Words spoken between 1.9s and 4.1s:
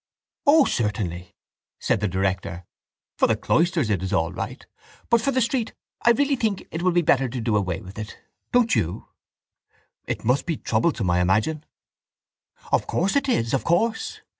the director. For the cloister it